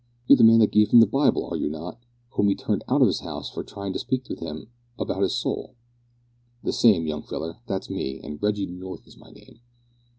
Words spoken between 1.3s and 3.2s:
are you not, whom he turned out of his